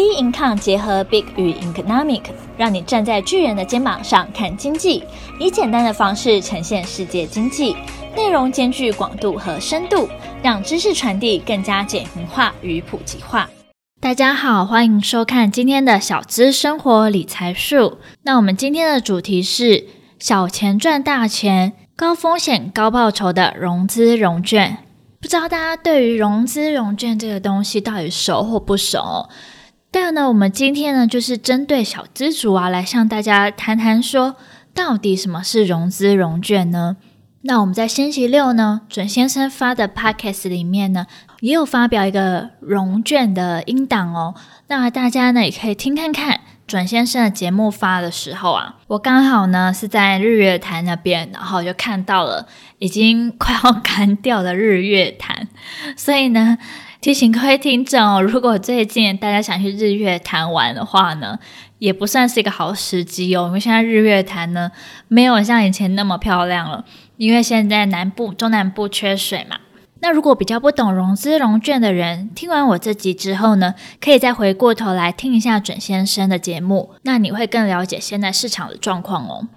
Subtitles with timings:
[0.00, 2.22] B Income 结合 Big 与 Economic，
[2.56, 5.04] 让你站在巨人的肩膀上看经济，
[5.38, 7.76] 以简单的方式呈现世界经济，
[8.16, 10.08] 内容兼具广度和深度，
[10.42, 13.50] 让知识传递更加简明化与普及化。
[14.00, 17.98] 大家好，欢迎收看今天的小资生活理财树。
[18.22, 19.84] 那我们今天的主题是
[20.18, 24.78] 小钱赚大钱，高风险高报酬的融资融券。
[25.20, 29.28] 不知道大家对于融资融券这个东西到底熟或不熟？
[29.92, 34.36] 但呢，我们今天呢，就是针对小资族啊，来向大家谈谈说，
[34.72, 36.96] 到底什么是融资融券呢？
[37.42, 41.06] 那我们在星期六呢，准先生发的 podcast 里面呢，
[41.40, 44.34] 也有发表一个融券的音档哦。
[44.68, 52.46] 那大家呢，也可以听看看准先生的节目发的时候啊，我刚好呢是在日月潭那边，然后就看到了
[52.78, 55.48] 已经快要 干掉的日月潭，
[55.96, 56.58] 所以呢。
[57.00, 61.38] 提醒各位听众哦，如果最近大家想去日月潭玩的话呢，
[61.78, 63.44] 也不算是一个好时机哦。
[63.46, 64.70] 因为现在日月潭呢，
[65.08, 66.84] 没有像以前那么漂亮了，
[67.16, 69.56] 因为现在南部、中南部缺水嘛。
[70.02, 79.48] 那如果比较不懂融资融券的人，听完我这集之后呢，可以再回过头来听一下准先生的节目，那你会更了解现在市场的状况哦。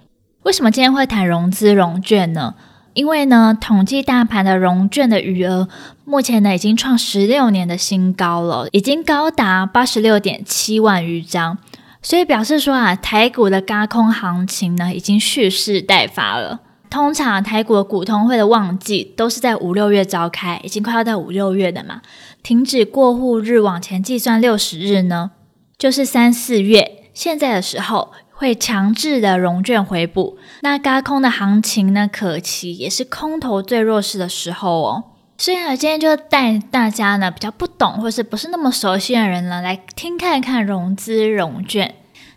[0.44, 2.54] 为什么今天会谈融资融券呢？
[2.94, 5.68] 因为呢，统计大盘的融券的余额，
[6.04, 11.58] 目前呢已经创十六年的新高了，已经高达八十六点七万余张，
[12.00, 16.60] 所以表示说啊，台股的轧空行情呢已经蓄势待发了。
[16.88, 22.00] 通常台股的股通会的旺季都是在五六月召开，已经快要到五六月的嘛，
[22.44, 25.32] 停止过户日往前计算六十日呢，
[25.76, 27.02] 就是三四月。
[27.12, 28.12] 现在的时候。
[28.34, 35.04] 会强制的融券回补，那轧空的行情呢，可期也是空头最弱势的时候哦。
[35.38, 41.94] 所以呢，今天就带大家呢比较不懂或是不是那么熟悉的人呢，来听看看融资融券。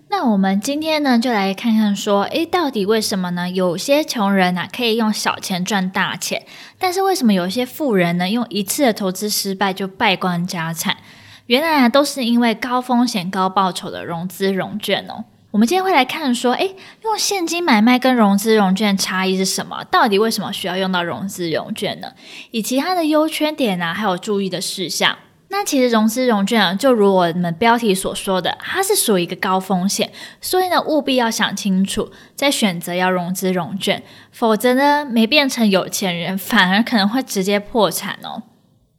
[0.09, 3.50] 那我们今天呢就来看看说，诶，到底为什么呢？
[3.50, 6.45] 有些穷人呐、啊、可以用小钱赚大钱，
[6.80, 10.95] 但是为什么有些富人呢用一次的投资失败就败光家产？
[11.48, 15.26] 原来啊都是因为高风险高报酬的融资融券哦。
[15.58, 19.84] 我们今天会来看说，诶，用现金买卖跟融资融券差异是什么？
[19.86, 22.12] 到底为什么需要用到融资融券呢？
[22.52, 25.18] 以及它的优缺点啊，还有注意的事项。
[25.48, 38.44] 那其实融资融券啊，就如我们标题所说的，它是属于一个高风险，所以呢，务必要想清楚再选择要融资融券，否则呢，没变成有钱人，反而可能会直接破产哦。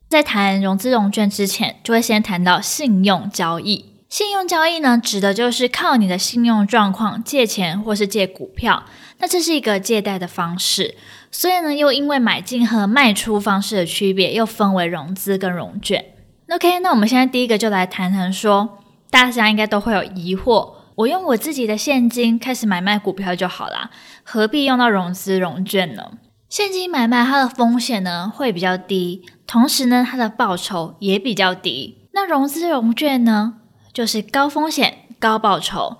[0.09, 3.98] 在谈融资融券之前，就会先谈到信用交易。
[4.09, 8.85] 信用交易呢，指的就是靠你的信用状况借钱或是借股票，
[9.19, 10.95] 那这是一个借贷的方式，
[11.31, 16.03] 所以呢，又因为买进和卖出方式的区别，又分为融资跟融券。
[16.51, 18.79] OK，那我们现在第一个就来谈谈说，
[19.11, 23.91] 大家应该都会有疑惑，我用我自己的现金开始买卖股票就好啦，
[24.25, 26.13] 何必用到融资融券呢？
[26.49, 32.09] 现金买卖它的风险呢会比较低，同时呢，它的报酬也比较低。
[32.15, 33.57] 那融资融券呢？
[33.99, 35.97] 就是高风险高报酬，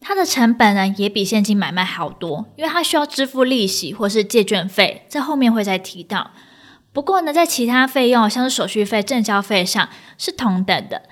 [0.00, 6.30] 它的成本呢也比现金买卖好多，因为它需要支付利息或是借券费，在后面会再提到。
[6.90, 11.02] 不过呢，在其他费用像是手续费、证交费上是同等的。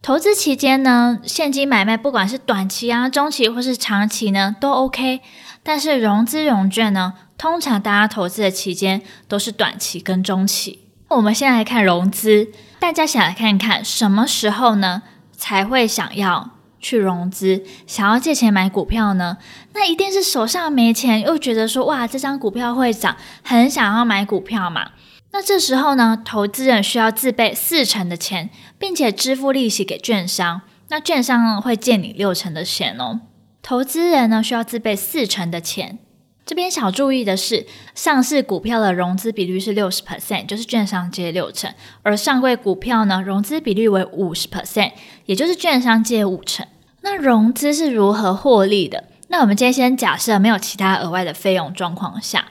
[0.00, 5.20] 投资期间呢，现金买卖不管是短期啊、中期或是长期呢都 OK，
[5.62, 10.88] 但是融资融券呢，通常大家投资的期间都是短期跟中期。
[11.08, 12.48] 我们先来看融资，
[12.78, 15.02] 大家想来看看什么时候呢？
[15.42, 19.38] 才会想要去融资，想要借钱买股票呢？
[19.74, 24.92] 那一定是手上没钱，又觉得说哇，这张股票会涨，很想要买股票嘛。
[25.32, 30.60] 那这时候呢，投资人需要自备四成的钱，并且支付利息给券商。
[30.90, 33.22] 那券商呢，会借你六成的钱哦。
[33.62, 35.98] 投资人呢，需要自备四成的钱。
[36.44, 41.70] 这边小注意的是，上市股票的融资比率是六十 percent，就是券商借六成；
[42.02, 44.92] 而上柜股票呢，融资比率为五十 percent，
[45.26, 46.66] 也就是券商借五成。
[47.02, 49.04] 那融资是如何获利的？
[49.28, 52.46] 那我们今天先假设没有其他额外的费用状况下，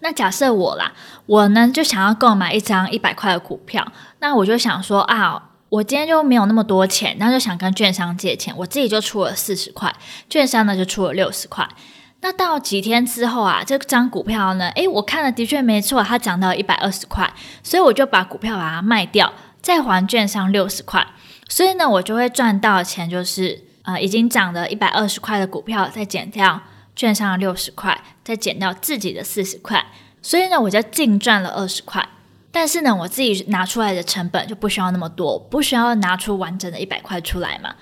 [0.00, 0.92] 那假设我啦，
[1.26, 9.94] 我呢就想要购买一张一百块的股票，那我就想说啊，我今天就没有那么多钱，那就想跟券商借钱，我自己就出了四十块，
[10.28, 11.66] 券商呢就出了六十块。
[12.24, 17.30] 那到几天之后啊，这张股票呢，诶，我看了的确没错，它涨到一百二十块，
[17.62, 19.30] 所以我就把股票把它卖掉，
[19.60, 21.06] 再还券商六十块，
[21.50, 26.62] 所以呢，我就会赚到的钱就是，呃，已经涨了一百二十块的股票，再减掉
[26.96, 29.84] 券商六十块，再减掉自己的四十块，
[30.22, 32.08] 所以呢，我就净赚了二十块。
[32.50, 37.74] 但是呢，我自己拿出来的成本就不需要那么多，不需要拿出完整的一百块出来嘛。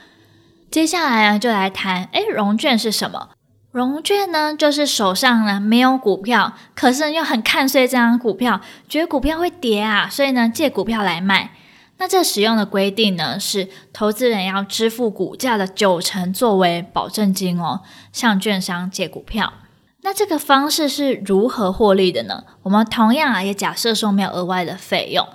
[0.69, 3.29] 接下来呢，就来谈，哎，融券是什么？
[3.73, 11.53] 融券呢，就是手上呢没有股票，可是又很看衰这张股票，觉得股票会跌啊，所以呢借股票来卖。
[11.97, 17.81] 那这使用的规定呢，是投资人要支付股价的九成作为保证金哦，
[18.13, 19.53] 向券商借股票。
[20.03, 22.45] 那这个方式是如何获利的呢？
[22.65, 25.27] 我们同样啊，也假设说没有额外的费用。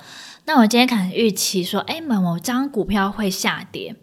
[0.46, 3.96] 那我今天可能预期说，哎，某某张股票会下跌，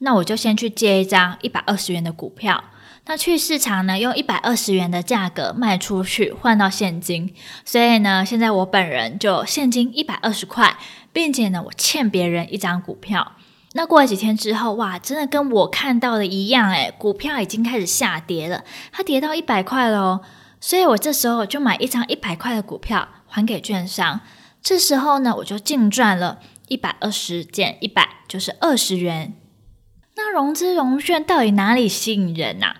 [0.00, 2.64] 那我就先去借一张一百二十元的股票，
[3.04, 7.34] 那去市场呢，用一百二十元的价格卖出去，换到现金。
[7.64, 10.78] 所以呢，现在我本人就现金一百二十块，
[11.12, 13.32] 并且呢，我欠别人一张股票。
[13.72, 18.62] 那过了几天之后，哇，真的跟我看到的一样，诶，股票已经开始下跌了，
[18.92, 20.20] 它跌到一百块了哦。
[20.60, 24.20] 所以我这时候就买一张一百块的股票还给券商。
[24.62, 26.38] 这时候呢，我就净赚了
[26.68, 29.34] 一百二十减一百，就是二十元。
[30.14, 32.76] 那融资融券到底哪里吸引人呐？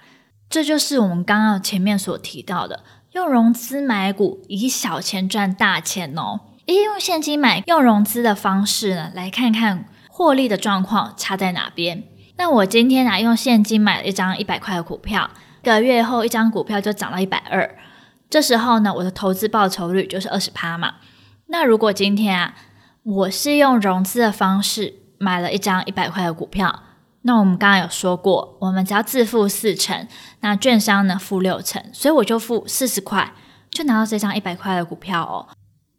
[0.53, 6.41] 这就是我们刚刚前面所提到的，用融资买股，以小钱赚大钱哦。
[6.67, 9.87] 一用现金买，用融资的方式呢，来看看。
[10.11, 12.05] 获利的状况差在哪边？
[12.37, 15.31] 那我今天啊用现金买了一张一百块的股票，
[15.63, 17.79] 一个月后一张股票就涨到一百二，
[18.29, 20.97] 这时候呢我的投资报酬率就是二十趴嘛。
[21.47, 22.55] 那如果今天啊
[23.03, 26.83] 我是用融资的方式买了一张一百块的股票，
[27.23, 30.07] 那我们刚刚有说过，我们只要自付四成，
[30.41, 33.33] 那券商呢付六成，所以我就付四十块，
[33.71, 35.49] 就拿到这张一百块的股票哦。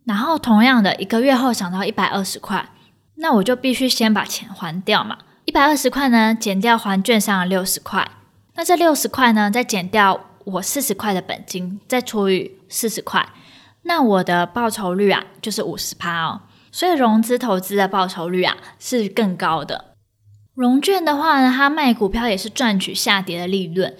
[0.05, 2.69] 然后同样的一个月后涨到一百二十块。
[3.17, 8.09] 那我就必须先把钱还掉嘛，一百二十块呢，减掉还券商的六十块，
[8.55, 13.29] 那这六十块呢，再减掉我四十块的本金，再除以四十块，
[13.83, 16.41] 那我的报酬率啊，就是五十趴哦。
[16.71, 19.92] 所以融资投资的报酬率啊，是更高的。
[20.55, 23.95] 融券的话呢，它卖股票也是赚取下跌的利润，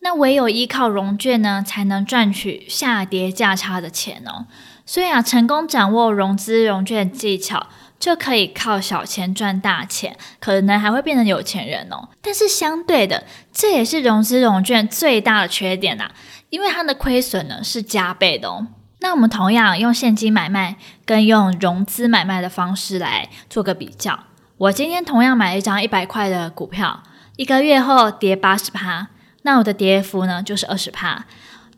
[0.00, 4.46] 那唯有依靠融券呢，才能赚取下跌价差的钱哦。
[4.84, 7.68] 所以啊，成功掌握融资融券技巧，
[7.98, 12.10] 就可以靠小钱赚大钱，可能还会变成有钱人哦。
[12.20, 16.12] 但是相对的，这也是融资融券最大的缺点呐、啊，
[16.50, 18.66] 因为它的亏损呢是加倍的哦。
[19.00, 24.18] 那我们同样用现金买卖跟用融资买卖的方式来做个比较。
[24.56, 27.02] 我今天同样买了一张一百块的股票，
[27.34, 29.08] 一个月后跌八十趴，
[29.42, 31.24] 那我的跌幅呢就是二十趴。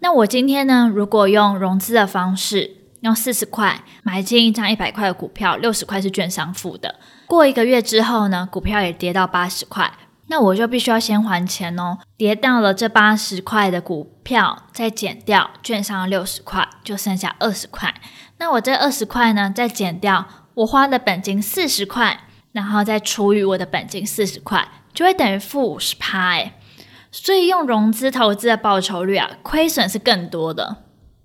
[0.00, 6.96] 那我今天呢，如果用融资的方式，用四十块买进一张一百块的股票，六十块是券商付的。
[7.26, 9.90] 过一个月之后呢，股票也跌到八十块，
[10.26, 11.96] 那我就必须要先还钱哦。
[12.18, 17.94] 跌到了这八十块的股票，再减掉券商六十块，就剩下二十块。
[18.36, 22.20] 那我这二十块呢，再减掉我花的本金四十块，
[22.56, 26.54] 然后再除以我的本金四十块，就会等于负五十趴诶。
[27.12, 30.78] 所以用融资投资的报酬率啊，亏损是更多的。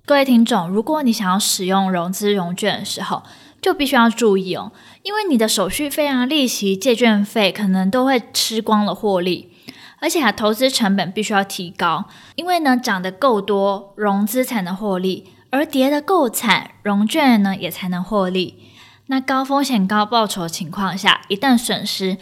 [0.06, 3.24] 各位听众，如果你想要使用融资融券的时候，
[3.62, 4.74] 就必须要注意哦，
[5.04, 9.54] 因为你的手续费啊、利息、借券费可能都会吃光了获利，
[10.00, 12.04] 而且啊，投资成本必须要提高，
[12.36, 18.71] 因为呢，涨得够多，融资才能获利，而跌得够惨，融券呢也才能获利。
[19.12, 22.18] 那高风险高报酬的情况下，一旦损失，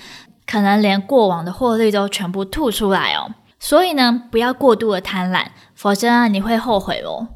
[0.47, 3.35] 可能连过往的获利都全部吐出来哦。
[3.59, 7.27] 所以呢，不要过度的贪婪，否则啊，你会后悔哦。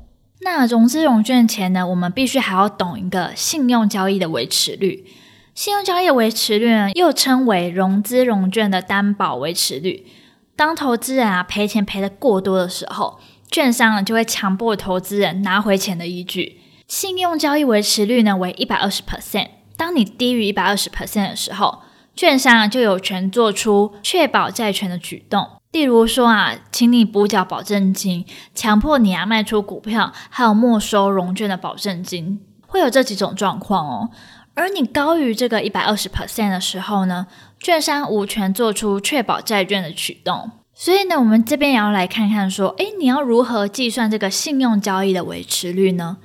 [0.42, 5.06] 那融资融券前呢，我们必须还要懂一个信用交易的维持率。
[5.54, 10.08] 信用交易维持率呢，又称为融资融券的担保维持率。
[10.56, 13.20] 当投资人啊赔钱赔得过多的时候，
[13.52, 16.60] 券商就会强迫投资人拿回钱的依据。
[16.94, 19.48] 信用交易维持率呢为一百二十 percent。
[19.76, 21.80] 当你低于一百二十 percent 的时候，
[22.16, 25.54] 券商就有权做出确保债权的举动。
[25.72, 28.24] 例如说啊，请你补缴保证金，
[28.54, 34.12] 强迫你啊卖出股票，还有没收融券的保证金，会有这几种状况哦。
[34.54, 37.26] 而你高于这个一百二十 percent 的时候呢，
[37.60, 40.52] 券商无权做出确保债券的举动。
[40.76, 46.18] 所以呢，我们这边也要来看看说，诶，你要如何计算这个信用交易的维持率呢？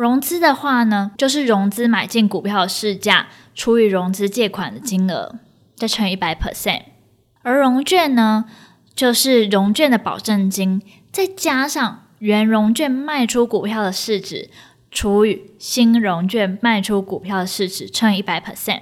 [0.00, 5.34] 融资的话呢，就是融资买进股票的市价除以融资借款的金额，
[5.76, 6.84] 再乘以一百 percent。
[7.42, 8.46] 而融券呢，
[8.94, 10.80] 就是融券的保证金，
[11.12, 14.48] 再加上原融券卖出股票的市值，
[14.90, 18.80] 除以新融券卖出股票的市值，乘以一百 percent。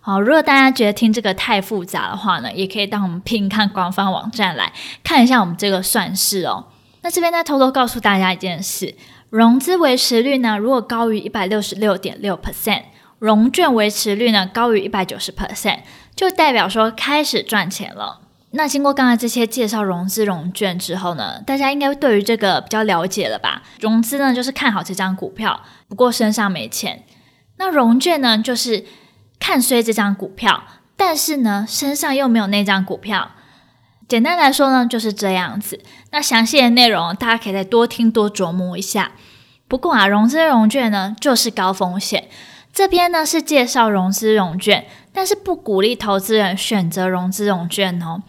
[0.00, 6.68] 好，如果大家觉得听这个太复杂的话呢，也可以到我们拼看官方网站来看一下我们这个算式哦。
[7.04, 8.94] 那这边再偷偷告诉大家一件事：
[9.32, 12.82] 融资维持率呢，如果高于一百六十六点六 percent，
[13.18, 15.78] 融券维持率呢高于一百九十 percent，
[16.14, 18.20] 就代表说开始赚钱了。
[18.50, 23.62] 那经过刚才这些介绍融资融券之后呢，大家应该对于这个比较了解了吧？
[23.80, 26.98] 融资呢就是看好这张股票，不过身上没钱；
[27.56, 28.84] 那融券呢就是
[29.40, 33.30] 看衰这张股票，但是呢身上又没有那张股票。
[34.12, 35.80] 简单来说呢就是这样子。
[36.10, 39.12] 那详细的内容大家可以再多听多琢磨一下。
[39.66, 42.28] 不过啊，融资融券呢就是高风险。
[42.74, 48.22] 这边呢是介绍融资融券，但是不鼓励投资人选择融资融券哦。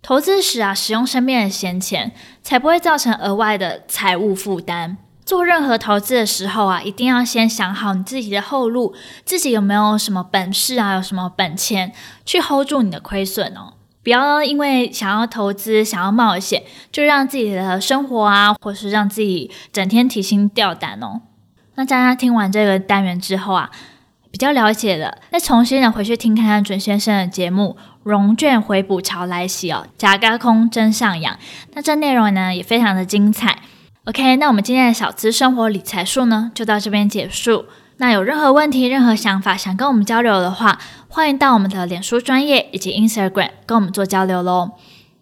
[0.00, 4.96] 投资时啊，使用身边的闲钱，才不会造成额外的财务负担。
[5.26, 8.94] 做任何投资的时候啊，一定要先想好你自己的后路，
[9.26, 11.92] 自己有没有什么本事啊，有什么本钱
[12.24, 13.74] 去 hold 住你的亏损哦。
[14.02, 21.20] 不要因为想要投资、想要冒险，就让自己的生活啊，或是让自己整天提心吊胆哦。
[21.74, 23.70] 那大家听完这个单元之后啊，
[24.30, 27.76] 比较了解了，再重新的回去听看看准先生的节目。
[28.04, 31.38] 融券回补潮来袭哦，假高空真上扬。
[31.74, 33.58] 那这内容呢也非常的精彩。
[34.04, 37.66] OK，那我们今天的小资生活理财术呢就到这边结束。
[37.98, 40.78] 那有任何问题、任何想法想跟我们交流的话，
[41.08, 44.70] 欢迎到我们的脸书专业以及 Instagram 跟我们做交流喽。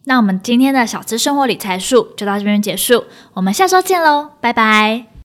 [0.05, 5.07] 那我们今天的小资生活理财术就到这边结束，我们下周见喽，拜拜。